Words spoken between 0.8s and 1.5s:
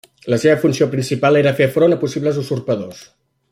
principal